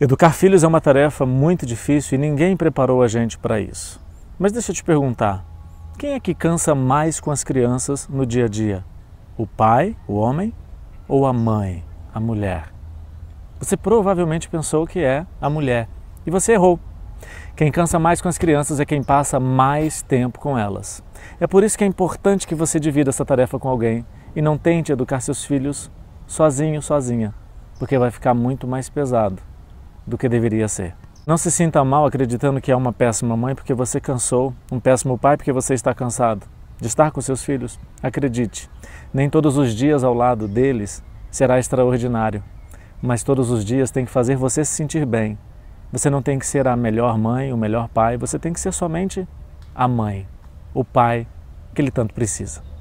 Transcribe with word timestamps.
Educar 0.00 0.32
filhos 0.32 0.64
é 0.64 0.66
uma 0.66 0.80
tarefa 0.80 1.24
muito 1.24 1.64
difícil 1.64 2.16
e 2.16 2.20
ninguém 2.20 2.56
preparou 2.56 3.00
a 3.00 3.06
gente 3.06 3.38
para 3.38 3.60
isso. 3.60 4.04
Mas 4.36 4.50
deixa 4.50 4.72
eu 4.72 4.74
te 4.74 4.82
perguntar: 4.82 5.46
quem 5.96 6.14
é 6.14 6.18
que 6.18 6.34
cansa 6.34 6.74
mais 6.74 7.20
com 7.20 7.30
as 7.30 7.44
crianças 7.44 8.08
no 8.08 8.26
dia 8.26 8.46
a 8.46 8.48
dia? 8.48 8.84
O 9.36 9.46
pai, 9.46 9.96
o 10.08 10.14
homem, 10.14 10.52
ou 11.06 11.24
a 11.24 11.32
mãe, 11.32 11.84
a 12.12 12.18
mulher? 12.18 12.74
Você 13.60 13.76
provavelmente 13.76 14.48
pensou 14.48 14.84
que 14.84 14.98
é 14.98 15.24
a 15.40 15.48
mulher 15.48 15.88
e 16.26 16.30
você 16.30 16.54
errou. 16.54 16.80
Quem 17.54 17.70
cansa 17.70 17.96
mais 17.96 18.20
com 18.20 18.28
as 18.28 18.36
crianças 18.36 18.80
é 18.80 18.84
quem 18.84 19.00
passa 19.00 19.38
mais 19.38 20.02
tempo 20.02 20.40
com 20.40 20.58
elas. 20.58 21.04
É 21.38 21.46
por 21.46 21.62
isso 21.62 21.78
que 21.78 21.84
é 21.84 21.86
importante 21.86 22.48
que 22.48 22.54
você 22.56 22.80
divida 22.80 23.10
essa 23.10 23.24
tarefa 23.24 23.60
com 23.60 23.68
alguém 23.68 24.04
e 24.34 24.42
não 24.42 24.58
tente 24.58 24.90
educar 24.90 25.20
seus 25.20 25.44
filhos 25.44 25.88
sozinho, 26.26 26.82
sozinha, 26.82 27.32
porque 27.78 27.96
vai 27.96 28.10
ficar 28.10 28.34
muito 28.34 28.66
mais 28.66 28.88
pesado 28.88 29.53
do 30.06 30.18
que 30.18 30.28
deveria 30.28 30.68
ser. 30.68 30.94
Não 31.26 31.38
se 31.38 31.50
sinta 31.50 31.82
mal 31.82 32.04
acreditando 32.04 32.60
que 32.60 32.70
é 32.70 32.76
uma 32.76 32.92
péssima 32.92 33.36
mãe 33.36 33.54
porque 33.54 33.72
você 33.72 33.98
cansou, 33.98 34.52
um 34.70 34.78
péssimo 34.78 35.16
pai 35.16 35.36
porque 35.36 35.52
você 35.52 35.72
está 35.72 35.94
cansado 35.94 36.46
de 36.78 36.86
estar 36.86 37.10
com 37.10 37.20
seus 37.20 37.42
filhos. 37.42 37.78
Acredite, 38.02 38.68
nem 39.12 39.30
todos 39.30 39.56
os 39.56 39.74
dias 39.74 40.04
ao 40.04 40.12
lado 40.12 40.46
deles 40.46 41.02
será 41.30 41.58
extraordinário, 41.58 42.42
mas 43.00 43.22
todos 43.22 43.50
os 43.50 43.64
dias 43.64 43.90
tem 43.90 44.04
que 44.04 44.10
fazer 44.10 44.36
você 44.36 44.64
se 44.64 44.72
sentir 44.72 45.06
bem. 45.06 45.38
Você 45.90 46.10
não 46.10 46.20
tem 46.20 46.38
que 46.38 46.46
ser 46.46 46.68
a 46.68 46.76
melhor 46.76 47.16
mãe, 47.16 47.52
o 47.52 47.56
melhor 47.56 47.88
pai, 47.88 48.16
você 48.16 48.38
tem 48.38 48.52
que 48.52 48.60
ser 48.60 48.72
somente 48.72 49.26
a 49.74 49.88
mãe, 49.88 50.26
o 50.74 50.84
pai 50.84 51.26
que 51.74 51.80
ele 51.80 51.90
tanto 51.90 52.12
precisa. 52.12 52.73